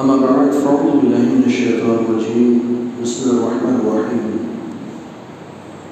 [0.00, 2.54] أما بعد، فأعوذ بالله من الشيطان الرجيم.
[3.02, 4.24] بسم الله الرحمن الرحيم.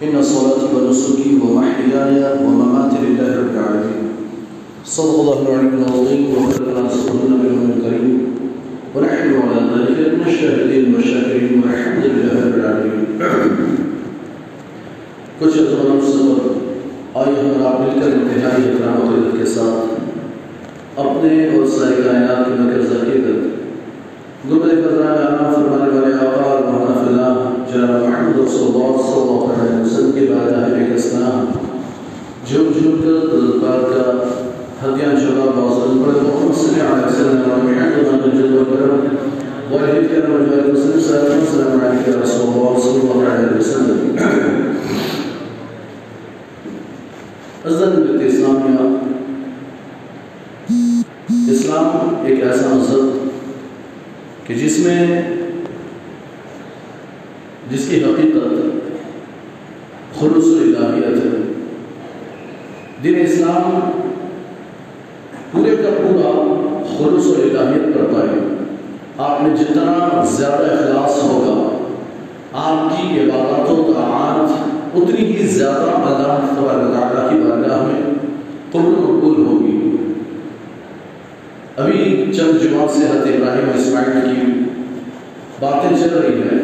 [0.02, 4.04] إن صلاتي ونسكي ومحياي ومماتي لله رب العالمين.
[4.84, 8.16] صدق الله العلي العظيم وخلقنا رسولنا بالهدى الكريم.
[8.94, 13.08] ونحن على ذلك من الشاهدين والشاكرين والحمد لله رب العالمين.
[15.38, 16.38] کچھ اعتبار صبر
[17.14, 22.46] آئیے ہم آپ مل کر انتہائی احترام و عزت کے ساتھ اپنے اور ساری کائنات
[22.46, 23.63] کی مکر حقیقت گمر
[24.48, 27.12] قدرہ میں آنا فرمانے والے آقا اور محمد فی
[27.72, 31.44] جناب محمد رسول اللہ صلی اللہ علیہ وسلم کے بعد آئے اسلام
[32.48, 34.02] جھوم جھوم کر تذکار کا
[34.82, 39.06] ہدیان شباب باظلم پڑے محمد صلی اللہ علیہ وسلم اور محمد جل و کرم،
[39.70, 43.98] والد کرم و جوال صلی اللہ علیہ رسول اللہ صلی اللہ علیہ وسلم
[47.64, 48.92] ازل ملت اسلامیہ،
[51.52, 52.73] اسلام ایک ایسا
[54.46, 55.22] کہ جس میں
[57.70, 58.90] جس کی حقیقت
[60.18, 61.42] خلوص و الہیت ہے
[63.02, 63.80] دین اسلام
[65.52, 66.32] پورے کا پورا
[66.90, 68.38] خلوص و الہیت کرتا ہے
[69.18, 71.58] آپ میں جتنا زیادہ اخلاص ہوگا
[72.60, 78.02] آپ کی عبادت و طاعات اتنی ہی زیادہ اللہ تبارک تعالیٰ کی بارگاہ میں
[78.72, 79.74] قبول مقبول ہوگی
[81.76, 84.52] ابھی چند جمعہ سے حضرت ابراہیم اسماعیل کی
[85.60, 86.62] باتیں چل رہی ہیں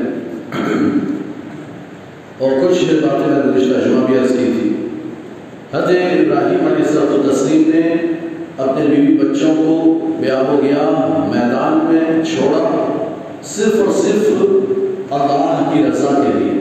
[2.38, 4.86] اور کچھ باتیں میں نے گزشتہ جمعہ بھی عرض کی تھی۔
[5.74, 7.94] حضرت ابراہیم علیہ السلام و تسلیم نے
[8.58, 12.86] اپنے بیوی بچوں کو بیاب و گیا میدان میں چھوڑا
[13.42, 14.32] صرف اور صرف
[15.10, 16.60] اللہ کی رضا کے لیے۔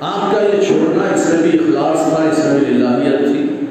[0.00, 3.66] آپ کا یہ چھوڑنا اس میں بھی اخلاص تھا اس میں بھی للہیت تھی۔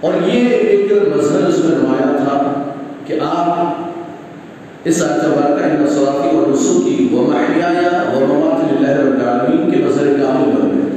[0.00, 2.62] اور یہ ایک مظہر اس میں نمایاں تھا
[3.06, 3.91] کہ آپ
[4.84, 6.72] اس اعتبار کا ان صلاحی اور رسو
[7.16, 10.96] و محیایا و ممات للہ رب العالمین کے مظہر کامل بن گئے۔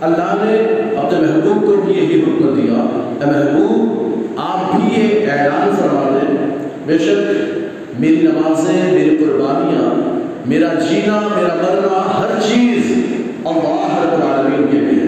[0.00, 0.56] اللہ نے
[0.96, 2.82] اپنے محبوب کو بھی یہی حکم دیا،
[3.20, 9.94] اے محبوب، آپ بھی یہ اعلان فرما دیں۔ بے شک، میری نمازیں، میری قربانیاں،
[10.46, 12.92] میرا جینا، میرا مرنا، ہر چیز
[13.44, 15.06] اللہ رب العالمین کے لیے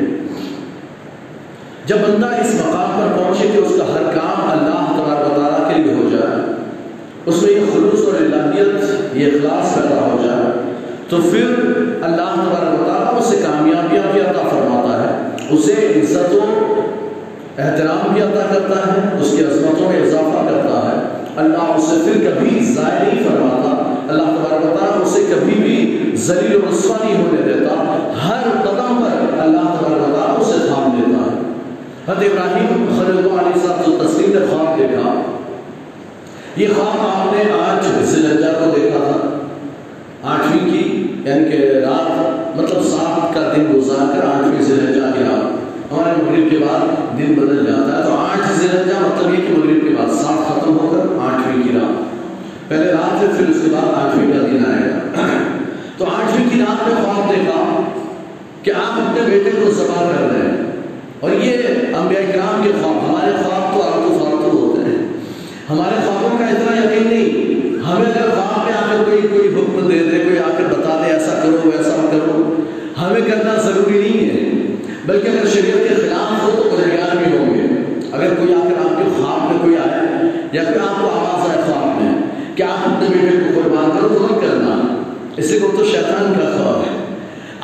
[1.86, 5.94] جب بندہ اس مقام پر پہنچے کہ اس کا ہر کام اللہ تعالیٰ کے لیے
[5.94, 6.40] ہو جائے
[7.26, 10.74] اس میں یہ خلوص اور الہیت یہ اخلاص پیدا ہو جائے۔
[11.08, 11.44] تو پھر
[12.02, 16.38] اللہ تبارک تعالیٰ اسے کامیابیاں بھی عطا فرماتا ہے، اسے عزت و
[17.58, 22.30] احترام بھی عطا کرتا ہے، اس کی عظمتوں میں اضافہ کرتا ہے۔ اللہ اسے پھر
[22.30, 27.42] کبھی ضائع نہیں فرماتا، اللہ تبارک تعالیٰ اسے کبھی بھی ذلیل و رسوا نہیں ہونے
[27.42, 31.42] دیتا۔ ہر قدم پر اللہ تبارک تعالیٰ اسے تھام دیتا ہے۔
[32.08, 35.22] حضرت ابراہیم خلیل اللہ علیہ السلام جو تسلیم نے خواب دیکھا۔
[36.56, 39.38] یہ خواب آپ نے آج ذلحجہ کو دیکھا تھا۔
[40.22, 45.62] آٹھویں کی یعنی کہ رات مطلب سات کا دن گزار کر آٹھویں ذلحجہ کی رات۔
[45.92, 49.88] ہمارے مغرب کے بعد دن بدل جاتا ہے۔ تو آٹھ ذلحجہ مطلب یہ کہ مغرب
[49.88, 52.02] کے بعد سات ختم ہو کر آٹھویں کی رات۔
[52.68, 54.98] پہلے رات ہے پھر اس کے بعد آٹھویں کا دن آئے گا۔
[55.96, 57.82] تو آٹھویں کی رات میں خواب دیکھا
[58.62, 60.56] کہ آپ اپنے بیٹے کو ذبح کر رہے ہیں۔
[61.20, 61.56] اور یہ
[61.96, 65.06] انبیاء کرام کے خواب، ہمارے خواب تو آلتو فالتو ہوتے ہیں۔
[65.70, 66.21] ہمارے خوابوں کا
[66.52, 70.38] اتنا یقین نہیں۔ ہمیں اگر خواب میں آ کر کوئی کوئی حکم دے دے، کوئی
[70.38, 72.42] آ کر بتا دے، ایسا کرو، ویسا کرو۔
[73.00, 74.40] ہمیں کرنا ضروری نہیں ہے،
[75.06, 77.66] بلکہ اگر شریعت کے خلاف ہو تو گنہگار بھی ہوں گے
[78.12, 80.00] اگر کوئی آ کر آپ کے خواب میں کوئی آئے
[80.52, 82.12] یا پھر آپ کو آواز آئے خواب میں
[82.56, 84.76] کہ آپ اپنے بیٹے کو قربان کرو تو نہیں کرنا
[85.36, 86.90] اسے کو تو شیطان کا خواب ہے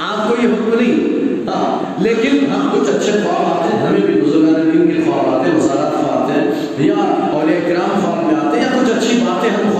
[0.06, 4.20] آپ کو یہ حکم نہیں ہاں لیکن ہاں کچھ اچھے خواب آتے ہیں ہمیں بھی
[4.20, 6.94] بزرگان دین کے خواب آتے ہیں وزارت خواب آتے ہیں یا
[7.32, 9.70] اولیاء کرام خواب میں آتے ہیں یا کچھ اچھی باتیں ہم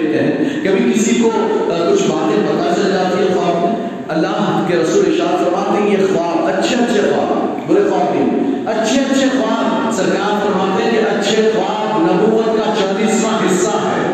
[0.00, 1.30] خواب میں دیکھتے ہیں کبھی کسی کو
[1.68, 5.96] کچھ باتیں پتہ چل جاتی ہے خواب میں، اللہ کے رسول اشارت فرماتے ہیں، یہ
[6.14, 11.50] خواب اچھے اچھے خواب، برے خواب نہیں، اچھے اچھے خواب سرکار فرماتے ہیں کہ اچھے
[11.54, 14.12] خواب نبوت کا چالیسواں حصہ ہے۔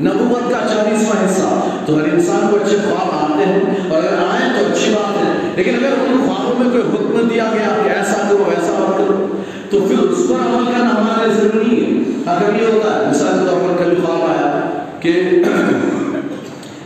[0.00, 4.52] نبوت کا چالیسواں حصہ۔ تو ہر انسان کو اچھے خواب آتے ہیں اور اگر آئیں
[4.58, 8.28] تو اچھی بات ہے، لیکن اگر ان خوابوں میں کوئی حکم دیا گیا کہ ایسا
[8.28, 9.26] کرو، ایسا مت کرو،
[9.70, 13.50] تو پھر اس پر عمل کرنا ہمارے ضروری ہے۔ اگر یہ ہوتا ہے، مثال کے
[13.50, 14.60] طور پر کبھی خواب آیا
[15.02, 15.42] کہ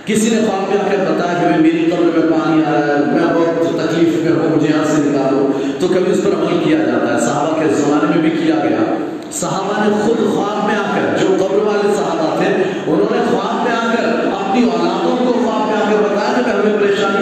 [0.05, 3.03] کسی نے خواب میں آ کر بتایا کہ میری قبر میں پانی آ رہا ہے،
[3.07, 6.79] میں بہت تکلیف میں ہوں، مجھے یہاں سے نکالو۔ تو کبھی اس پر عمل کیا
[6.79, 8.95] جاتا ہے؟ صحابہ کے زمانے میں بھی کیا گیا؟
[9.33, 12.49] صحابہ نے خود خواب میں آ کر، جو قبر والے صحابہ تھے،
[12.87, 14.05] انہوں نے خواب میں آ کر
[14.41, 17.16] اپنی اولادوں کو خواب میں آ کر بتایا کہ ہمیں پریشانی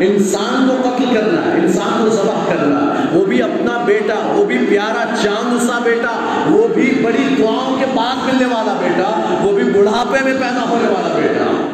[0.00, 5.04] انسان کو قتل کرنا، انسان کو ذبح کرنا، وہ بھی اپنا بیٹا، وہ بھی پیارا
[5.22, 10.24] چاند سا بیٹا، وہ بھی بڑی دعاؤں کے بعد ملنے والا بیٹا، وہ بھی بڑھاپے
[10.24, 11.68] میں پیدا ہونے والا بیٹا۔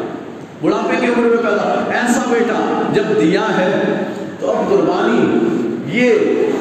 [0.62, 4.04] بڑھاپے کی عمر میں پیدا۔ ایسا بیٹا جب دیا ہے
[4.40, 5.48] تو اب قربانی۔
[5.98, 6.12] یہ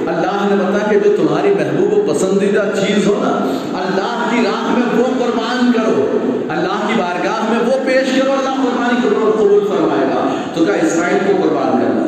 [0.07, 4.71] اللہ نے بتا کہ جو تمہاری محبوب و پسندیدہ چیز ہو نا، اللہ کی راہ
[4.71, 6.17] میں وہ قربان کرو،
[6.49, 8.92] اللہ کی بارگاہ میں وہ پیش کرو، اللہ قربانی
[9.23, 12.03] کرو قبول فرمائے گا تو کیا اسرائیل کو قربان کرنا۔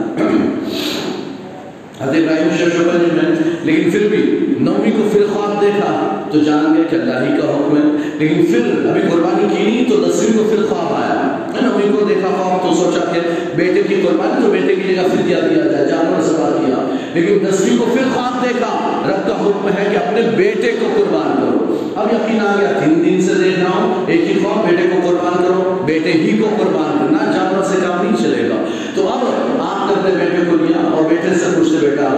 [2.01, 6.83] حضرت ابراہیم ششوبن میں لیکن پھر بھی نومی کو پھر خواب دیکھا تو جان گئے
[6.89, 10.43] کہ اللہ ہی کا حکم ہے۔ لیکن پھر ابھی قربانی کی نہیں تو دسویں کو
[10.49, 13.19] پھر خواب آیا۔ نومی کو دیکھا، خواب تو سوچا کہ
[13.55, 17.45] بیٹے کی قربانی تو بیٹے کی جگہ پھر دیا دیا جائے جانور سبا کیا۔ لیکن
[17.45, 21.74] دسویں کو پھر خواب دیکھا۔ رب کا حکم ہے کہ اپنے بیٹے کو قربان کرو۔
[21.95, 24.97] اب یقین آ گیا، تین دن سے دیکھ رہا ہوں، ایک ہی خواب، بیٹے کو
[25.07, 28.55] قربان کرو، بیٹے ہی کو قربان کرنا، جانور سے کام نہیں چلے گا۔
[28.95, 29.23] تو اب
[29.61, 32.09] آپ نے اپنے بیٹے کو لیا اور بیٹے سے پوچھتے، بیٹا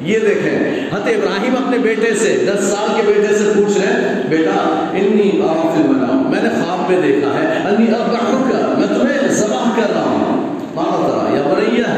[0.00, 0.58] یہ دیکھیں،
[0.92, 5.30] حضرت ابراہیم اپنے بیٹے سے، دس سال کے بیٹے سے پوچھ رہے ہیں، بیٹا، انی
[5.48, 9.92] آفل بناؤ میں نے خواب میں دیکھا ہے، انی ابراہم کا میں تمہیں ذبح کر
[9.94, 11.92] رہا ہوں۔ مانا ترا، یا بریا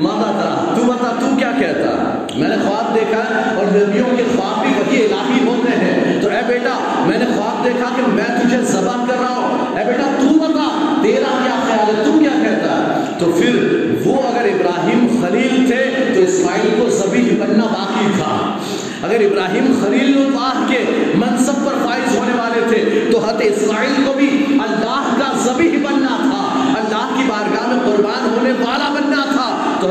[0.00, 3.18] مانا ترا، تو بتا، تو کیا کہتا؟ ہے میں نے خواب دیکھا
[3.56, 7.64] اور نبیوں کے خواب بھی وہی الہی ہوتے ہیں۔ تو اے بیٹا، میں نے خواب
[7.64, 11.96] دیکھا کہ میں تجھے ذبح کر رہا ہوں۔ اے بیٹا، تو بتا، تیرا کیا خیال
[11.96, 16.90] ہے؟ تو کیا کہتا ہے؟ تو پھر وہ اگر ابراہیم خلیل تھے تو اسماعیل کو
[16.90, 18.58] زبی بننا باقی تھا۔
[19.02, 24.12] اگر ابراہیم خلیل اللہ کے منصب پر فائز ہوئے والے تھے تو حضرت اسماعیل کو
[24.12, 29.76] بھی اللہ کا زبی بننا تھا اللہ کی بارگاہ میں قربان ہونے والا بننا تھا
[29.80, 29.88] تو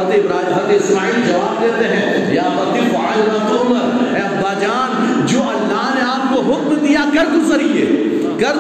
[0.56, 3.22] حضرت اسماعیل جواب دیتے ہیں، یا پتی فعال
[4.16, 8.54] اے ابا جان، جو اللہ نے آپ کو حکم دیا، کر گزریے۔ کر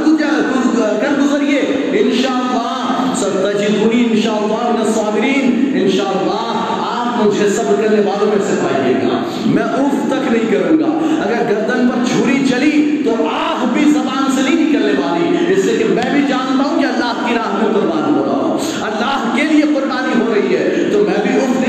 [1.01, 1.59] کر گزریے۔
[1.91, 9.23] انشاءاللہ ستجدونی انشاءاللہ من الصابرین۔ انشاءاللہ، آپ مجھے صبر کرنے والوں میں سے پائیے گا۔
[9.45, 14.31] میں اف تک نہیں کروں گا۔ اگر گردن پر چھری چلی، تو آہ بھی زبان
[14.35, 17.55] سے نہیں نکلنے والی۔ اس لیے کہ میں بھی جانتا ہوں کہ اللہ کی راہ
[17.55, 21.35] میں قربان ہو رہا ہوں۔ اللہ کے لیے قربانی ہو رہی ہے۔ تو میں بھی
[21.35, 21.64] اف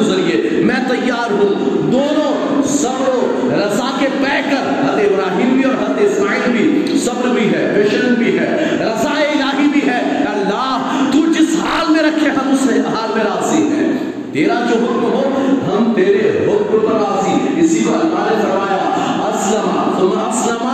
[0.00, 5.74] گزریے۔ میں تیار ہوں۔ دونوں صبر و رضا کے پہ کر۔ حضرت ابراہیم بھی اور
[5.74, 10.78] حضرت اسماعیل بھی۔ صبر بھی ہے، پیشن بھی ہے۔ رضا الہی بھی ہے۔ اللہ،
[11.12, 13.92] تو جس حال میں رکھے ہم اس حال میں راضی ہیں۔
[14.32, 15.22] تیرا جو حکم ہو،
[15.66, 18.88] ہم تیرے حکم پر راضی اسی کو اللہ نے فرمایا
[19.28, 20.68] اسلم ثم اسلم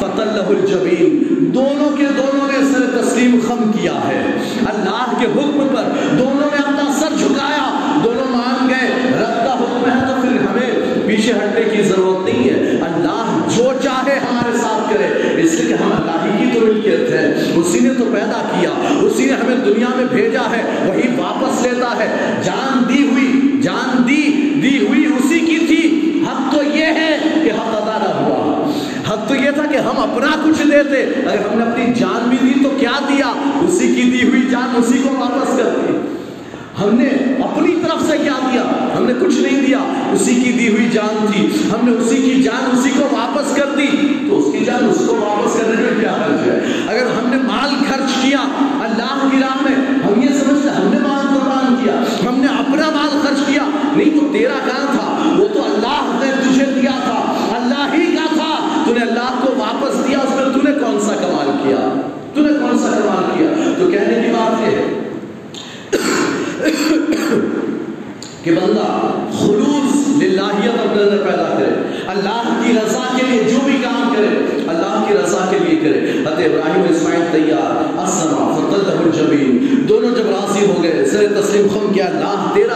[0.00, 1.24] فتلہ الجبین۔
[1.54, 4.26] دونوں کے دونوں نے سر تسلیم خم کیا ہے۔
[4.66, 5.82] اللہ کے حکم پر
[6.18, 6.29] دونوں
[15.70, 18.70] کہ ہم اللہ ہی کی تو ملکیت ہے۔ اسی نے تو پیدا کیا،
[19.02, 24.08] اسی نے ہمیں دنیا میں بھیجا ہے، وہی واپس لیتا ہے۔ جان دی ہوئی، جان
[24.08, 28.70] دی دی ہوئی اسی کی تھی۔ حق تو یہ ہے کہ حق ادا نہ ہوا۔
[29.10, 32.36] حق تو یہ تھا کہ ہم اپنا کچھ دیتے۔ اگر ہم نے اپنی جان بھی
[32.42, 33.26] دی تو کیا دیا؟
[33.60, 35.89] اسی کی دی ہوئی جان اسی کو واپس کر دی
[36.80, 37.08] ہم نے
[37.42, 38.62] اپنی طرف سے کیا دیا؟
[38.96, 39.78] ہم نے کچھ نہیں دیا۔
[40.12, 43.66] اسی کی دی ہوئی جان تھی۔ ہم نے اسی کی جان اسی کو واپس کر
[43.78, 43.86] دی۔
[44.28, 47.36] تو اس کی جان اس کو واپس کرنے میں کیا حرج ہے؟ اگر ہم نے
[47.36, 48.38] مال خرچ کیا
[48.80, 52.90] اللہ کی راہ میں، ہم یہ سمجھتے ہم نے مال قربان کیا۔ ہم نے اپنا
[52.90, 53.62] مال خرچ کیا۔
[53.96, 58.34] نہیں تو تیرا کہاں تھا وہ تو اللہ نے تجھے دیا تھا اللہ ہی کا
[58.34, 62.00] تھا تو نے اللہ کو واپس دیا اس میں تو نے کون سا کمال کیا
[62.34, 65.00] تو نے کون سا کمال کیا تو کہنے کی بات یہ ہے
[68.42, 73.78] کہ بندہ خلوص للہیت اپنے اندر پیدا کرے اللہ کی رضا کے لیے جو بھی
[73.82, 74.26] کام کرے،
[74.66, 80.30] اللہ کی رضا کے لیے کرے۔ حضرت ابراہیم اسماعیل تیار اسما فتلہ الجبین۔ دونوں جب
[80.30, 82.69] راضی ہو گئے، سر تسلیم خم کیا اللہ تیرا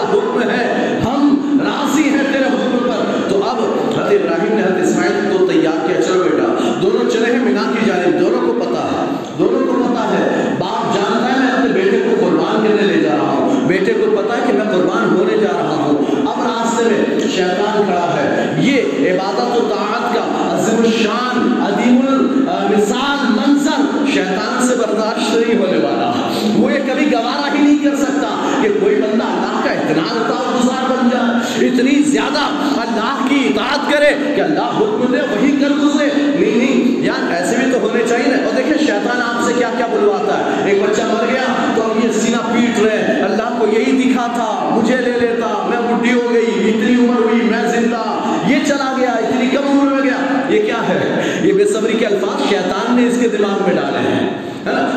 [51.94, 54.30] نبی کے الفاظ شیطان نے اس کے دماغ میں ڈالے ہیں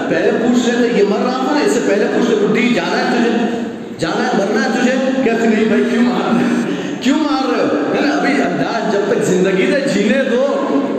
[0.10, 2.98] پہلے پوچھ رہے تھے، یہ مر رہا تھا اس سے پہلے پوچھ رہے بڈھی جانا
[2.98, 3.32] ہے تجھے؟
[4.00, 7.64] جانا ہے، مرنا ہے تجھے؟ کہتے نہیں بھائی، کیوں مار رہے ہیں؟ کیوں مار رہے
[7.64, 10.46] ہو؟ ہے نا؟ ابھی انداز جب تک زندگی ہے جینے دو،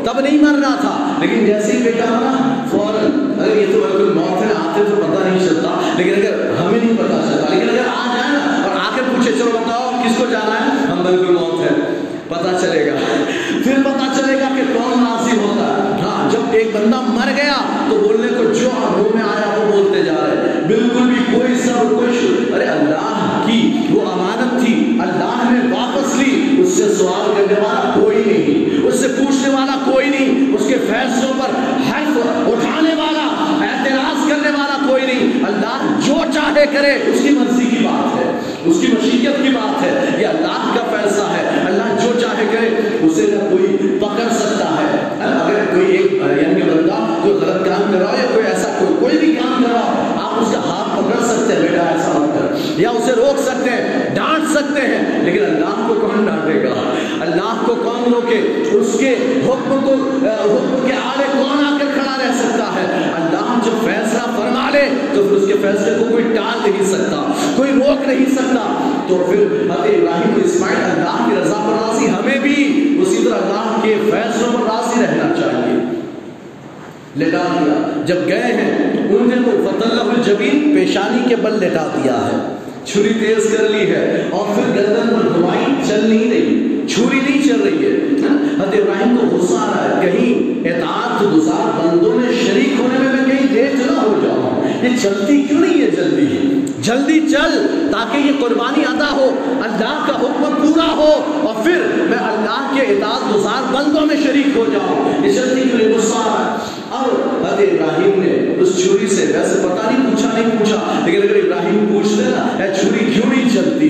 [0.05, 4.43] تب نہیں مرنا تھا۔ لیکن جیسے ہی بیٹا ہونا فوراً، اگر یہ تو بالکل موت
[4.43, 6.68] ہے، آتے تو پتہ نہیں چلتا۔ لیکن اگر ہم
[36.73, 38.31] کرے، اس کی مرضی کی بات ہے،
[38.65, 42.67] اس کی مشیت کی بات ہے، یہ اللہ کا فیصلہ ہے۔ اللہ جو چاہے کرے،
[43.07, 47.99] اسے نہ کوئی پکڑ سکتا ہے۔ اگر کوئی ایک یعنی بندہ کوئی غلط کام کر
[47.99, 50.99] رہا ہے، یا کوئی ایسا کوئی کوئی بھی کام کر رہا آپ اس کا ہاتھ
[50.99, 55.23] پکڑ سکتے ہیں، بیٹا، ایسا مت کر۔ یا اسے روک سکتے ہیں، ڈانٹ سکتے ہیں،
[55.25, 56.75] لیکن اللہ کو کون ڈانٹے گا؟
[57.21, 59.13] اللہ کو کون روکے؟ اس کے
[59.47, 60.93] حکم کو، حکم کے
[65.19, 69.27] تو پھر اس کے فیصلے کو کوئی ٹال نہیں سکتا، کوئی روک نہیں سکتا۔ تو
[69.31, 73.81] پھر حضرت ابراہیم کو اسماعیل اللہ کی رضا پر راضی، ہمیں بھی اسی طرح اللہ
[73.83, 76.01] کے فیصلوں پر راضی رہنا چاہیے۔
[77.17, 82.13] لٹا دیا۔ جب گئے ہیں تو انہیں تو فتح الجبین پیشانی کے بل لٹا دیا
[82.13, 87.21] ہے۔ چھری تیز کر لی ہے اور پھر گردن پر دوائی چل نہیں رہی چھری
[87.29, 87.91] نہیں چل رہی ہے۔
[88.55, 93.18] حضرت ابراہیم کو غصہ آ رہا ہے۔ کہیں اطاعت گزار بندوں میں شریک ہونے میں
[94.83, 96.27] یہ چلتی کیوں نہیں ہے جلدی؟
[96.83, 99.29] جلدی چل تاکہ یہ قربانی ادا ہو،
[99.63, 101.11] اللہ کا حکم پورا ہو
[101.47, 105.79] اور پھر میں اللہ کے اطاعت گزار بندوں میں شریک ہو جاؤں۔ یہ جلدی کیوں
[105.79, 106.23] نہیں؟ غصہ
[106.89, 107.09] اور
[107.45, 111.87] حضرت ابراہیم نے اس چھری سے ویسے پتہ نہیں پوچھا نہیں پوچھا، لیکن اگر ابراہیم
[111.93, 113.89] پوچھ لے نا، اے چھری کیوں نہیں چلتی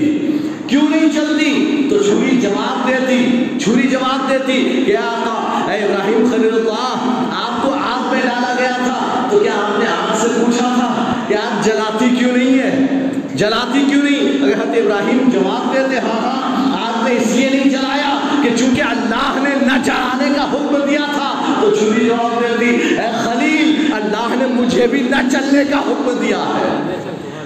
[0.67, 6.53] کیوں نہیں چلتی تو چھری جواب دیتی، چھری جواب دیتی کہ آقا، اے ابراہیم خلیل
[6.53, 10.27] اللہ، آپ کو آگ میں ڈالا گیا تھا، تو کیا آپ نے آگ سے
[14.91, 19.65] ابراہیم جواب دیتے ہاں ہاں آپ نے اس لیے نہیں جلایا کہ چونکہ اللہ نے
[19.65, 24.45] نہ جلانے کا حکم دیا تھا، تو چھری جواب دے دی۔ اے خلیل، اللہ نے
[24.47, 26.95] مجھے بھی نہ چلنے کا حکم دیا ہے۔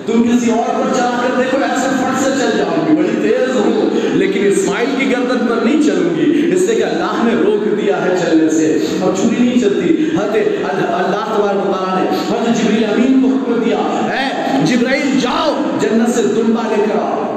[0.05, 3.55] تم کسی اور پر چلا کر دیکھو، ایسے فٹ سے چل جاؤں گی، بڑی تیز
[3.55, 7.81] ہوں۔ لیکن اسماعیل کی گردن پر نہیں چلوں گی، اس لیے کہ اللہ نے روک
[7.81, 10.35] دیا ہے چلنے سے۔ اور چھری نہیں چلتی۔ حضرت
[10.69, 14.23] اللہ تبارک تعالیٰ نے حضرت جبریل امین کو حکم دیا ہے
[14.65, 17.32] جبریل، جاؤ، جنت سے دنبا لے کر آؤ۔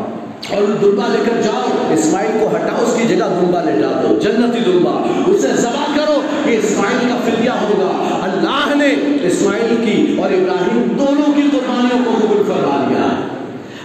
[0.50, 4.20] اور دنبا لے کر جاؤ۔ اسماعیل کو ہٹاؤ، اس کی جگہ دنبا لے جا دو۔
[4.20, 10.30] جنتی دنبا اسے ذبح کرو۔ کہ اسماعیل کا فدیہ ہوگا۔ اللہ نے اسماعیل کی اور
[10.30, 13.28] ابراہیم دونوں کی قربانیوں کو قبول فرما لیا۔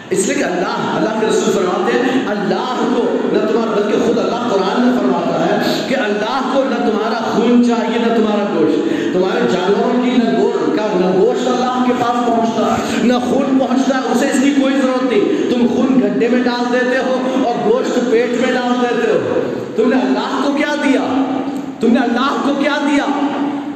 [0.09, 3.03] اس لیے کہ اللہ اللہ کے رسول فرماتے ہیں، اللہ کو
[3.33, 7.65] نہ تمہارا، بلکہ خود اللہ قرآن میں فرماتا ہے کہ اللہ کو نہ تمہارا خون
[7.67, 12.27] چاہیے، نہ تمہارا گوشت۔ تمہارے جانوروں کی نہ گوشت کا، نہ گوشت اللہ کے پاس
[12.27, 13.57] پہنچتا، نہ خون
[16.21, 19.39] انڈے میں ڈال دیتے ہو اور گوشت پیٹ میں ڈال دیتے ہو۔
[19.75, 21.33] تم نے اللہ کو کیا دیا؟
[21.79, 23.03] تم نے اللہ کو کیا دیا؟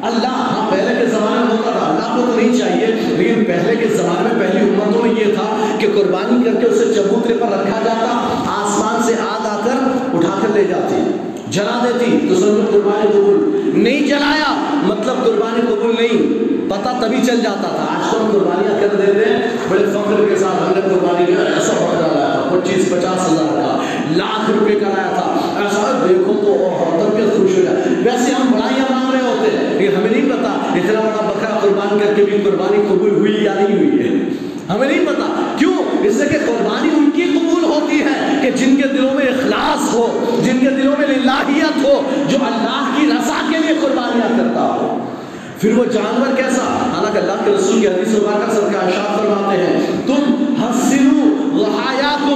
[0.01, 2.85] اللہ ہاں پہلے کے زمانے میں ہوتا تھا۔ اللہ کو تو نہیں چاہیے،
[3.17, 6.93] لیکن پہلے کے زمانے میں پہلی امتوں میں یہ تھا کہ قربانی کر کے اسے
[6.93, 10.95] چبوترے پر رکھا جاتا، آسمان سے آگ آ کر اٹھا کر لے جاتی،
[11.49, 17.39] جلا دیتی۔ تو سمجھو، قربانی قبول۔ نہیں جلایا مطلب قربانی قبول نہیں، پتہ تبھی چل
[17.41, 20.81] جاتا تھا۔ آج تو ہم قربانیاں کر دیتے ہیں، بڑے فخر کے ساتھ ہم نے
[20.81, 21.54] قربانی کر
[22.65, 23.83] پچیس پچاس ہزار کا،
[24.15, 28.91] لاکھ روپے کا لایا تھا ایسا دیکھو تو طبیعت خوش ہو جائے ویسے ہم بڑائیاں
[28.91, 32.37] مان رہے ہوتے ہیں، لیکن ہمیں نہیں پتا اتنا بڑا بکرا قربان کر کے بھی
[32.43, 34.29] قربانی قبول ہوئی یا نہیں ہوئی ہے۔
[34.69, 38.75] ہمیں نہیں پتا۔ کیوں؟ اس سے کہ قربانی ان کی قبول ہوتی ہے کہ جن
[38.75, 43.51] کے دلوں میں اخلاص ہو، جن کے دلوں میں للہیت ہو، جو اللہ کی رضا
[43.51, 44.97] کے لیے قربانیاں کرتا ہو۔
[45.59, 49.81] پھر وہ جانور کیسا؟ حالانکہ اللہ کے رسول کی حدیث مبارکہ سرکار شاد فرماتے ہیں،
[50.05, 50.14] تو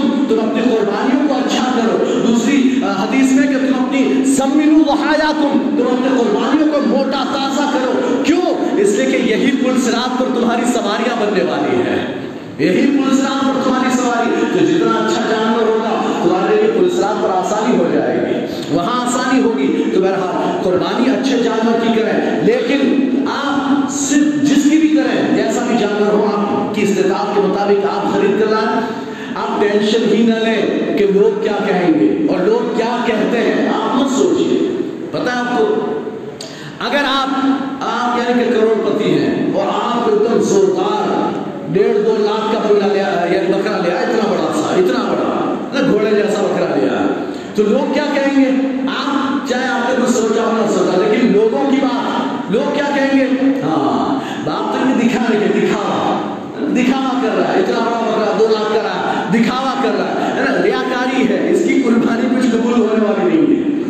[0.01, 5.31] تم تم اپنی قربانیوں کو اچھا کرو۔ دوسری حدیث میں کہ تم اپنی زمین وحایا
[5.31, 8.41] تم تم اپنی قربانیوں کو موٹا تازہ کرو۔ کیوں؟
[8.77, 12.15] اس لیے کہ یہی پل سرات پر تمہاری سواریاں بننے والی ہیں۔
[12.57, 17.23] یہی پل سرات پر تمہاری سواری۔ تو جتنا اچھا جانور ہوگا، تمہارے لیے پل سرات
[17.23, 22.41] پر آسانی ہو جائے گی۔ وہاں آسانی ہوگی۔ تو بہرحال، قربانی اچھے جانور کی کریں۔
[22.41, 27.41] لیکن آپ صرف جس کی بھی کریں، جیسا بھی جانور ہو، آپ کی استطاعت کے
[27.41, 28.08] مطابق آپ
[29.49, 33.67] آپ ٹینشن ہی نہ لیں کہ لوگ کیا کہیں گے اور لوگ کیا کہتے ہیں،
[33.67, 34.57] آپ مت سوچیے۔
[35.11, 35.65] پتہ ہے آپ کو؟
[36.79, 37.29] اگر آپ
[37.81, 41.37] آپ یعنی کہ کروڑ پتی ہیں اور آپ ایک دم زوردار
[41.73, 45.91] ڈیڑھ دو لاکھ کا بنگلہ لیا یعنی بکرا لیا اتنا بڑا سا، اتنا بڑا نہ
[45.91, 47.05] گھوڑے جیسا بکرا لیا
[47.55, 48.49] تو لوگ کیا کہیں گے؟
[48.97, 52.85] آپ چاہے آپ نے کچھ سوچا ہو نہ سوچا، لیکن لوگوں کی بات، لوگ کیا
[52.95, 53.25] کہیں گے؟
[53.63, 55.59] ہاں بات تو یہ دکھانے کے
[56.67, 60.35] دکھاوا کر رہا ہے، اتنا بڑا بکرا دو لاکھ کا رہا ہے، دکھاوا کر رہا
[60.35, 63.83] ہے نا؟ ریاکاری ہے، اس کی قربانی کچھ قبول ہونے والی نہیں ہے۔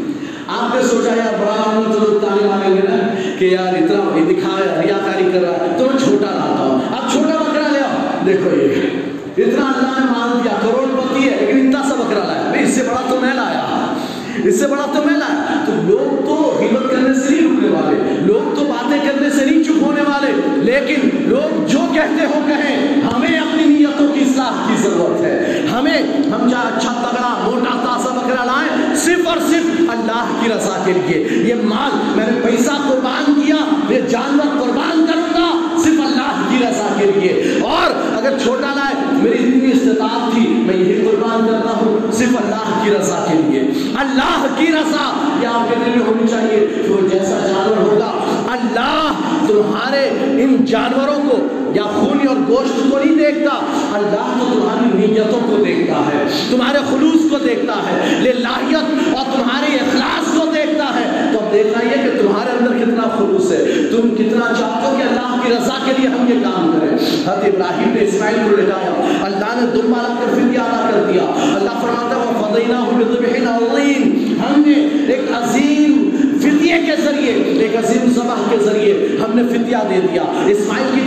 [0.47, 4.35] آپ نے سوچا، یار بڑا ہوں تو تانے ماریں گے نا کہ یار، اتنا یہ
[4.35, 8.25] دکھا ریاکاری کر رہا ہے، تو میں چھوٹا لاتا ہوں۔ آپ چھوٹا بکرا لے آؤ۔
[8.25, 12.43] دیکھو یہ، اتنا اللہ نے مان دیا کروڑ پتی ہے، لیکن اتنا سا بکرا لایا۔
[12.49, 13.95] بھائی اس سے بڑا تو میں لایا۔
[14.43, 18.17] اس سے بڑا تو میں لایا۔ تو لوگ تو ہمت کرنے سے نہیں رکنے والے
[18.21, 23.01] لوگ تو باتیں کرنے سے نہیں چپ ہونے والے، لیکن لوگ جو کہتے ہو کہیں،
[23.01, 28.19] ہمیں اپنی نیتوں کی اصلاح کی ضرورت ہے۔ ہمیں ہم چاہے اچھا تگڑا، موٹا تازہ
[28.19, 32.71] بکرا لائیں، صرف اور صرف اللہ کی رضا کے لیے۔ یہ مال میں نے پیسہ
[32.89, 33.55] قربان کیا
[33.89, 38.95] یہ جانور قربان کروں گا صرف اللہ کی رضا کے لیے۔ اور اگر چھوٹا لائے،
[39.11, 43.61] میری اتنی استطاعت تھی، میں یہی قربان کرتا ہوں، صرف اللہ کی رضا کے لیے۔
[43.95, 48.25] اللہ کی رضا یہ آپ کے دل میں ہونی چاہیے کہ وہ جیسا جانور ہوگا
[48.51, 49.11] اللہ
[49.47, 50.09] تمہارے
[50.43, 53.59] ان جانوروں کو یا خون اور گوشت کو نہیں دیکھتا،
[53.93, 59.75] اللہ تو تمہاری نیتوں کو دیکھتا ہے، تمہارے خلوص کو دیکھتا ہے، للہیت اور تمہارے
[59.75, 64.15] اخلاص کو دیکھتا ہے۔ تو اب دیکھنا یہ کہ تمہارے اندر کتنا خلوص ہے۔ تم
[64.15, 67.89] کتنا چاہتے ہو کہ اللہ کی رضا کے لیے ہم یہ کام کریں۔ حضرت ابراہیم
[67.89, 71.23] نے اسماعیل کو لٹایا۔ اللہ نے دم لا کر فدیہ ادا کر دیا۔
[71.55, 76.08] اللہ فرماتا ہے، وَفَضَيْنَاهُ بِذُبْحٍ عَظِيمٍ۔ ہم نے ایک عظیم
[76.41, 81.01] فدیے کے ذریعے، ایک عظیم ذبح کے ذریعے ہم نے فدیہ دے دیا۔ اسماعیل کی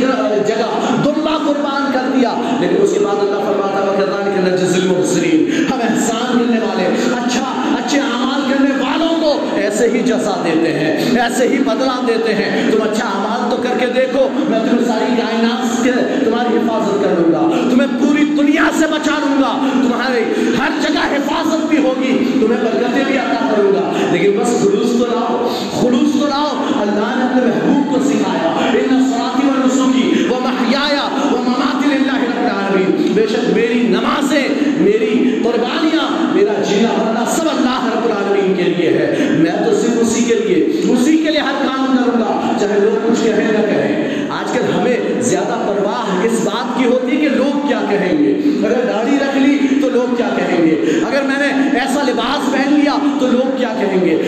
[0.46, 0.66] جگہ
[1.04, 5.78] دمبا قربان کر دیا۔ لیکن اس کے بعد اللہ فرماتا ہے وَكَذَلِكَ نَجْزِي الْمُحْسِنِينَ۔ ہم
[5.82, 11.48] احسان ملنے والے اچھا اچھے اعمال کرنے والوں کو ایسے ہی جزا دیتے ہیں، ایسے
[11.48, 15.82] ہی بدلہ دیتے ہیں۔ تم اچھا اعمال تو کر کے دیکھو، میں تمہیں ساری کائنات
[15.82, 15.90] سے
[16.24, 20.24] تمہاری حفاظت کر لوں گا۔ تمہیں پوری دنیا سے بچا لوں گا۔ تمہارے
[20.58, 25.06] ہر جگہ حفاظت بھی ہوگی تمہیں برکتیں بھی عطا کروں گا لیکن بس خلوص تو
[25.06, 25.48] لاؤ
[25.80, 31.08] خلوص تو لاؤ اللہ نے اپنے محبوب کو سکھایا ان صلاتی و نسخی و محیایا
[31.32, 37.44] و مماتی للہ رب العالمین بے شک میری نمازیں میری قربانیاں میرا جینا مرنا سب
[37.56, 41.40] اللہ رب العالمین کے لیے ہے۔ میں تو صرف اسی کے لیے، اسی کے لیے
[41.40, 46.24] ہر کام کروں گا۔ چاہے لوگ کچھ کہیں نہ کہیں۔ آج کل ہمیں زیادہ پرواہ
[46.24, 48.30] اس بات کی ہوتی ہے کہ لوگ کیا کہیں گے۔
[48.66, 52.72] اگر داڑھی رکھ لی تو لوگ کیا کہیں گے۔ اگر میں نے ایسا لباس پہن
[52.72, 54.21] لیا تو لوگ کیا کہیں گے۔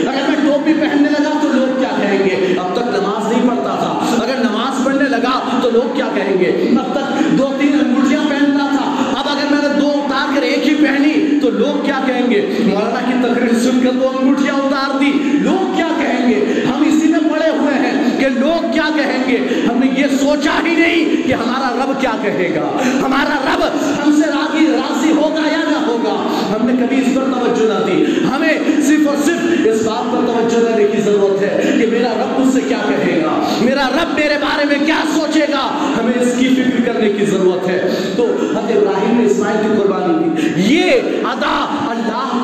[13.65, 17.75] سن کر دو انگوٹھیاں اتار دی۔ لوگ کیا کہیں گے؟ ہم اسی میں پڑے ہوئے
[17.75, 22.01] ہیں کہ لوگ کیا کہیں گے؟ ہم نے یہ سوچا ہی نہیں کہ ہمارا رب
[22.01, 23.63] کیا کہے گا۔ ہمارا رب
[24.05, 27.87] ہم سے راضی راضی ہوگا یا نہ ہوگا؟ ہم نے کبھی اس پر توجہ نہ
[27.87, 32.09] دی۔ ہمیں صرف اور صرف اس بات پر توجہ دینے کی ضرورت ہے کہ میرا
[32.09, 36.23] رب مجھ سے کیا کہے گا؟ میرا رب میرے بارے میں کیا سوچے گا؟ ہمیں
[36.23, 40.75] اس کی فکر کرنے کی ضرورت ہے۔ تو حضرت ابراہیم نے اسماعیل کی قربانی دی۔
[40.75, 40.91] یہ
[41.25, 41.67] ادا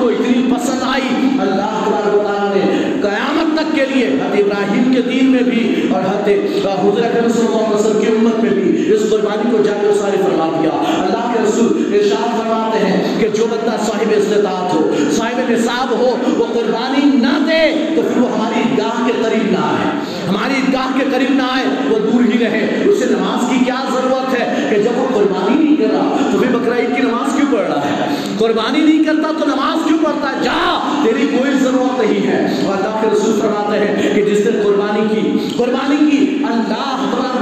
[0.00, 4.92] کو اتنی پسند آئی، اللہ تبارک و تعالیٰ نے، قیامت تک کے لیے حضرت ابراہیم
[4.94, 6.28] کے دین میں بھی اور حضرت
[6.66, 9.92] حضور اکرم صلی اللہ علیہ وسلم کی امت میں بھی اس قربانی کو جاری و
[10.00, 10.70] ساری فرما دیا۔
[11.02, 16.16] اللہ کے رسول ارشاد فرماتے ہیں کہ جو بندہ صاحب استطاعت ہو، صاحب نصاب ہو،
[16.38, 17.62] وہ قربانی نہ دے
[17.96, 19.90] تو پھر وہ ہماری عیدگاہ کے قریب نہ آئے۔
[20.28, 24.40] ہماری عیدگاہ کے قریب نہ آئے، وہ دور ہی رہے اسے نماز کی کیا ضرورت
[24.40, 27.52] ہے کہ جب وہ قربانی نہیں کر رہا تو پھر بقرہ عید کی نماز کیوں
[27.52, 32.00] پڑھ رہا ہے قربانی نہیں کرتا تو نماز کیوں پڑھتا ہے؟ جا، تیری کوئی ضرورت
[32.00, 36.44] نہیں ہے۔ اور اللہ کے رسول فرماتے ہیں کہ جس نے قربانی کی قربانی کی،
[36.50, 37.40] اللہ تبارک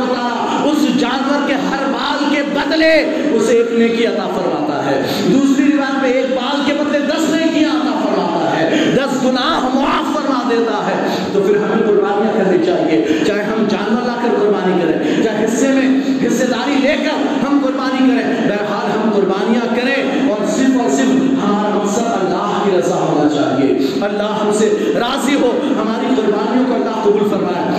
[0.65, 2.93] اس جانور کے ہر بال کے بدلے
[3.33, 7.71] اسے ایک نیکی عطا فرماتا ہے۔ دوسری روایت میں ایک بال کے بدلے دس نیکیاں
[7.71, 13.25] عطا فرماتا ہے۔ دس گناہ معاف فرما دیتا ہے۔ تو پھر ہمیں قربانیاں کرنی چاہیے۔
[13.27, 17.59] چاہے ہم جانور لا کر قربانی کریں، چاہے حصے میں حصے داری لے کر ہم
[17.65, 18.28] قربانی کریں
[24.99, 27.79] راضی ہو، ہماری قربانیوں کو اللہ قبول فرمائے۔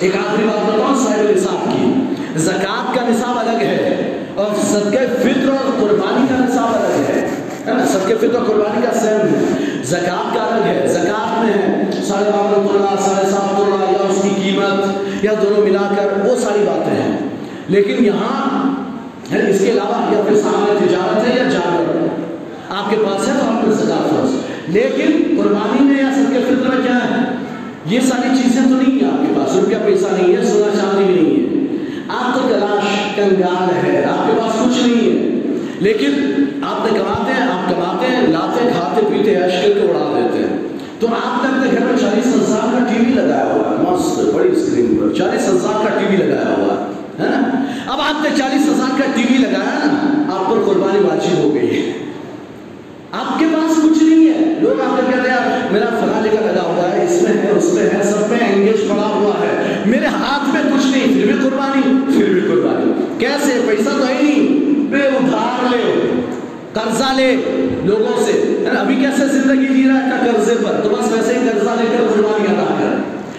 [0.00, 5.48] ایک آخری بات بتاؤں صاحب نصاب کی۔ زکوٰۃ کا نصاب الگ ہے اور صدقہ فطر
[5.48, 7.28] اور قربانی کا نصاب الگ ہے۔
[7.86, 9.44] صدقہ فطر اور قربانی کا سیم ہے۔
[9.84, 14.22] زکوٰۃ کا الگ ہے۔ زکوٰۃ میں ہے ساڑھے بارہ تولا ساڑھے سات تولا یا اس
[14.22, 14.84] کی قیمت،
[15.24, 17.18] یا دونوں ملا کر، وہ ساری باتیں ہیں۔
[17.68, 18.58] لیکن یہاں
[19.48, 22.08] اس کے علاوہ یا پھر سامنے تجارت ہے یا جانور۔
[22.68, 26.38] آپ کے پاس ہے تو آپ کو زکات فرض۔ ہے لیکن قربانی میں یا صدقہ
[26.48, 27.34] فطر میں کیا ہے؟
[27.86, 31.12] یہ ساری چیزیں تو نہیں ہیں آپ کے پاس روپیہ پیسہ نہیں ہے، سونا چاندی
[31.12, 31.76] بھی نہیں ہے۔
[32.08, 35.40] آپ تو تلاش کنگال ہے، آپ کے پاس کچھ نہیں ہے۔
[35.80, 36.10] لیکن
[36.62, 40.38] آپ نے کماتے ہیں، آپ کماتے ہیں، لاتے، کھاتے، پیتے ہیں اشکل کے اڑا دیتے
[40.38, 40.58] ہیں۔
[41.00, 44.34] تو آپ نے اپنے گھر میں چالیس ہزار کا ٹی وی لگایا ہوا ہے۔ مست،
[44.34, 47.34] بڑی اسکرین پر۔ چالیس ہزار کا ٹی وی لگایا ہوا ہے
[47.86, 51.54] اب آپ نے چالیس ہزار کا ٹی وی لگایا نا، آپ پر قربانی واجب ہو
[51.54, 51.92] گئی ہے۔
[53.12, 56.62] آپ کے پاس کچھ نہیں ہے۔ لوگ آپ کو کہتے ہیں، میرا فلاں جگہ لگا
[56.62, 60.06] ہوا ہے، اس میں ہے، اس میں ہے، سب میں انگیج پڑا ہوا ہے۔ میرے
[60.06, 64.58] ہاتھ میں کچھ نہیں، پھر بھی قربانی، پھر بھی قربانی۔ کیسے؟ پیسہ تو ہے نہیں۔
[64.90, 66.10] بے ادھار لے
[66.72, 67.36] قرضہ لے
[67.84, 71.70] لوگوں سے۔ ابھی کیسے زندگی جی رہا ہے قرضے پر؟ تو بس ویسے ہی قرضہ
[71.70, 72.96] لے کر قربانی ادا کر۔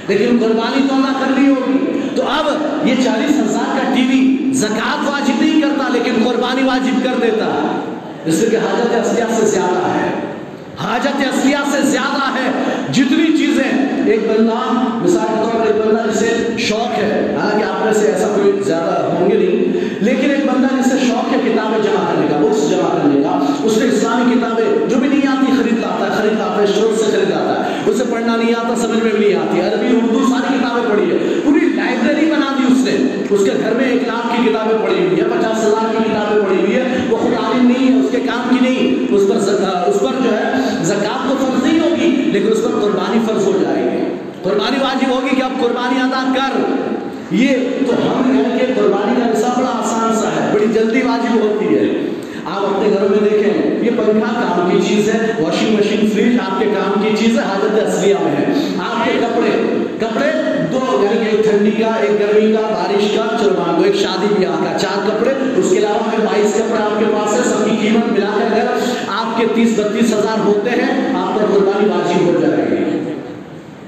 [0.08, 2.48] لیکن قربانی تو ادا کرنی ہوگی۔ تو اب
[2.88, 7.80] یہ چالیس ہزار کا ٹی وی زکات واجب نہیں کرتا، لیکن قربانی واجب کر دیتا۔
[8.30, 10.10] اس لیے کہ حاجت اصلیہ سے زیادہ ہے۔
[10.80, 12.52] حاجت اصلیہ سے زیادہ ہے۔
[12.94, 13.72] جتنی چیزیں
[14.06, 14.60] ایک بندہ،
[15.04, 18.52] مثال کے طور پر ایک بندہ جسے شوق ہے، حالانکہ آپ میں سے ایسا کوئی
[18.66, 22.70] زیادہ ہوں گے نہیں، لیکن ایک بندہ جسے شوق ہے کتابیں جمع کرنے کا بکس
[22.70, 26.34] جمع کرنے کا، اس نے اسلامی کتابیں جو بھی نہیں آتی خرید لاتا ہے، خرید
[26.34, 29.36] لاتا ہے شوق سے خرید لاتا ہے، اسے پڑھنا نہیں آتا، سمجھ میں بھی نہیں
[29.36, 33.52] آتی، عربی، اردو، ساری کتابیں پڑھی ہے۔ پوری لائبریری بنا دی اس نے۔ اس کے
[33.64, 36.76] گھر میں ایک لاکھ کی کتابیں پڑھی ہوئی ہے پچاس ہزار کی کتابیں پڑھی ہوئی
[36.76, 36.79] ہے
[37.50, 39.36] وہ عالم نہیں ہے، اس کے کام کی نہیں، اس پر
[39.88, 43.58] اس پر جو ہے زکات تو فرض نہیں ہوگی، لیکن اس پر قربانی فرض ہو
[43.62, 46.74] جائے گی۔ قربانی واجب ہوگی کہ اب قربانی ادا کر۔
[47.32, 47.50] یہ
[47.88, 51.76] تو ہم کہیں کے قربانی کا حصہ بڑا آسان سا ہے، بڑی جلدی واجب ہوتی
[51.76, 52.10] ہے۔
[52.50, 56.60] آپ اپنے گھروں میں دیکھیں، یہ پنکھا کام کی چیز ہے واشنگ مشین فریج آپ
[56.60, 58.46] کے کام کی چیز ہے، حاجت اصلیہ میں ہے۔
[58.78, 59.52] آپ کے کپڑے
[60.00, 60.32] کپڑے
[60.72, 63.96] دو یعنی کہ ایک ٹھنڈی کا، ایک گرمی کا، بارش کا چلو مان لو ایک
[63.96, 67.44] شادی بیاہ کا۔ چار کپڑے، اس کے علاوہ میں بائیس کپڑے آپ کے پاس ہے،
[67.44, 68.68] سب کی قیمت ملا کر اگر
[69.08, 73.14] آپ کے تیس، بتیس ہزار ہوتے ہیں، آپ پر قربانی واجب ہو جائے گی۔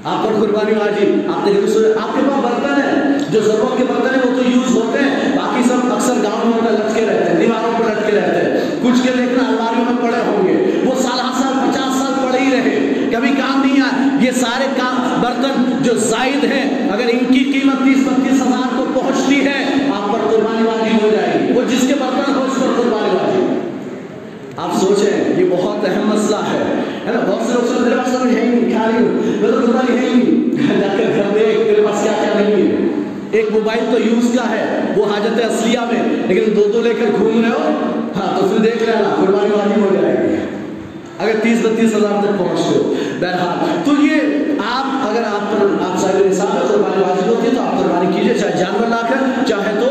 [0.04, 1.52] آپ پر قربانی واجب آپ نے
[2.00, 5.36] آپ کے پاس برتن ہے جو ضرورت کے برتن ہیں، وہ تو یوز ہوتے ہیں۔
[5.36, 8.41] باقی سب اکثر گاؤں میں لٹکے رہتے ہیں، دیواروں پر لٹکے رہتے ہیں۔
[8.82, 12.38] کچھ کے دیکھنا الماریوں میں پڑے ہوں گے۔ وہ سال ہر سال پچاس سال پڑے
[12.38, 17.34] ہی رہے۔ کبھی کام نہیں آئے یہ سارے کام برتن جو زائد ہیں، اگر ان
[17.34, 19.64] کی قیمت تیس بتیس ہزار کو پہنچتی ہے،
[19.94, 23.14] آپ پر قربانی واجب ہو جائے گی۔ وہ جس کے برتن ہو، اس پر قربانی
[23.14, 23.62] واجب
[24.56, 26.74] آپ سوچیں، یہ بہت اہم مسئلہ ہے۔
[27.06, 29.52] ہے نا؟ بہت سے لوگ سوچتے میرے پاس ہے ہی نہیں کھا رہی ہوں میں
[29.52, 32.76] تو قربانی ہے ہی نہیں۔ جا کر گھر دیکھ میرے پاس کیا کیا نہیں ہے۔
[33.30, 37.06] ایک موبائل تو یوز کا ہے، وہ حاجت اصلیہ میں، لیکن دو دو لے کر
[37.18, 37.70] گھوم رہے ہو
[38.42, 40.34] ہاں تو پھر دیکھ لینا قربانی واجب ہو جائے گی۔
[41.18, 44.20] اگر تیس بتیس ہزار تک پہنچتے ہو بہرحال۔ تو یہ
[44.74, 48.16] آپ، اگر آپ پر، آپ صاحب نصاب ہے، قربانی واجب ہوتی ہے تو آپ قربانی
[48.16, 49.86] کیجیے چاہے جانور لا کر چاہے تو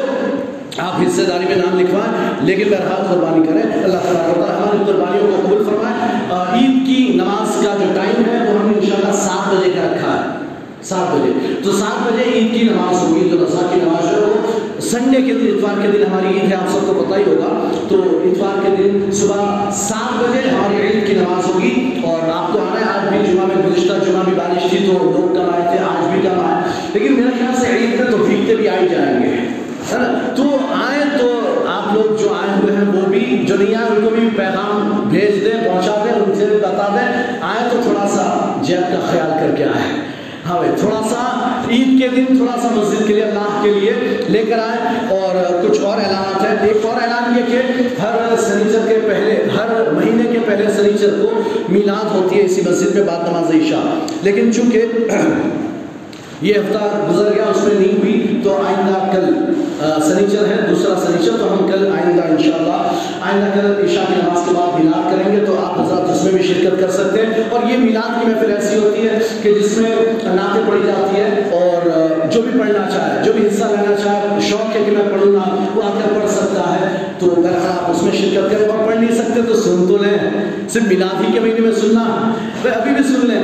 [0.78, 4.78] آپ حصے داری میں نام لکھوائیں، لیکن بہرحال قربانی کریں۔ اللہ تعالیٰ کرتا ہے ہماری
[4.88, 9.12] قربانیوں کو قبول فرمائیں۔ عید کی نماز کا جو ٹائم ہے، وہ ہم نے انشاءاللہ
[9.14, 10.46] سات بجے کا رکھا ہے۔
[10.82, 14.61] سات بجے۔ تو سات بجے عید کی نماز ہوگی، تو رضا کی نماز جو ہے
[14.82, 17.72] سنڈے کے دن، اتوار کے دن ہماری عید ہے، آپ سب کو پتہ ہی ہوگا۔
[17.90, 22.60] تو اتوار کے دن صبح سات بجے ہماری عید کی نماز ہوگی اور آپ کو
[22.60, 25.62] آنا ہے۔ آج بھی جمعہ میں گزشتہ جمعہ بھی بارش تھی تو لوگ کم آئے
[25.62, 26.64] تھے؟ آج بھی کم آئے؟
[26.94, 29.36] لیکن میرے خیال سے عید میں تو بھیگتے بھی آئی جائیں گے۔
[30.36, 34.04] تو آئیں تو آپ لوگ جو آئے ہوئے ہیں وہ بھی جو نہیں آئے ان
[34.04, 38.56] کو بھی پیغام بھیج دیں، پہنچا دیں، ان سے بتا دیں۔ آئے تو تھوڑا سا
[38.62, 40.02] جیب کا خیال کر کے آئے
[40.50, 41.41] ہاں بھائی، تھوڑا سا
[41.72, 43.94] عید کے دن تھوڑا سا مسجد کے لیے، اللہ کے لیے
[44.30, 48.80] لے کر آئے اور کچھ اور اعلانات ہیں۔ ایک اور اعلان یہ کہ ہر سنیچر
[48.88, 53.30] کے پہلے، ہر مہینے کے پہلے سنیچر کو میلاد ہوتی ہے اسی مسجد میں بعد
[53.30, 54.86] نماز عشاء۔ لیکن چونکہ
[56.42, 61.32] یہ ہفتہ گزر گیا، اس میں نہیں ہوئی، تو آئندہ کل سنیچر ہے، دوسرا سنیچر
[61.40, 62.92] تو ہم کل آئندہ انشاءاللہ،
[63.22, 66.32] آئندہ کل عشاء کی نماز کے بعد میلاد کریں گے تو آپ حضرات اس میں
[66.32, 69.78] بھی شرکت کر سکتے ہیں۔ اور یہ میلاد کی محفل ایسی ہوتی ہے کہ جس
[69.78, 69.90] میں
[70.24, 71.90] نعتیں پڑھی جاتی ہے اور
[72.32, 75.66] جو بھی پڑھنا چاہے، جو بھی حصہ لینا چاہے، شوق ہے کہ میں پڑھوں گا
[75.76, 78.96] وہ آ کر پڑھ سکتا ہے۔ تو اگر آپ اس میں شرکت کریں اور پڑھ
[78.96, 80.18] نہیں سکتے تو سن تو لیں۔
[80.70, 82.32] صرف میلاد ہی کے مہینے میں سننا۔
[82.76, 83.44] ابھی بھی سن لیں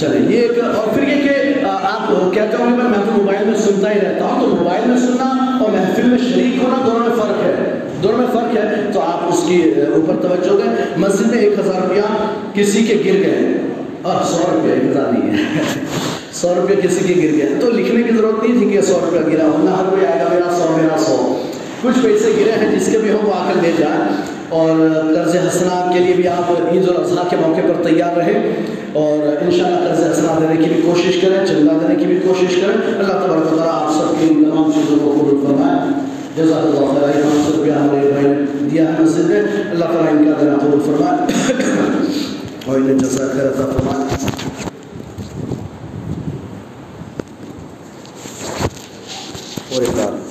[0.00, 1.63] چلے یہ ایک اور پھر یہ کہ
[2.08, 4.98] آپ کہتے ہوں گے میں تو موبائل میں سنتا ہی رہتا ہوں، تو موبائل میں
[4.98, 9.00] سننا اور محفل میں شریک ہونا دونوں میں فرق ہے۔ دونوں میں فرق ہے۔ تو
[9.00, 12.00] آپ اس کی اوپر توجہ دیں۔ مسجد میں ایک ہزار روپیہ
[12.54, 13.60] کسی کے گر گئے۔
[14.02, 15.42] اور سو روپیہ، ایک ہزار نہیں ہے۔
[16.32, 19.36] سو روپیہ کسی کے گر گیا تو لکھنے کی ضرورت نہیں تھی کہ سو روپیہ
[19.36, 21.42] گرا ہو، نہ ہر کوئی آئے گا، میرا سو میرا سو۔
[21.82, 25.36] کچھ پیسے گرے ہیں، جس کے بھی ہم وہ آ کر لے جائیں۔ اور قرض
[25.36, 28.52] حسنات کے لیے بھی آپ عید الاضحیٰ کے موقع پر تیار رہیں
[28.92, 32.94] اور انشاءاللہ قرض حسنات دینے کی بھی کوشش کریں، چندہ دینے کی بھی کوشش کریں۔
[32.98, 36.04] اللہ تبارک تعالیٰ آپ سب کی تمام چیزوں کو قبول فرمائیں
[36.36, 38.34] جزاک اللہ تعالیٰ پانچ سو روپیہ ہمارے بھائی
[38.70, 41.32] دیا ہے مسجد میں اللہ تعالیٰ ان کا دینا قبول فرمائے۔
[42.66, 44.16] اور انہیں جزاک عطا فرمائے۔
[49.74, 50.23] اور ایک بار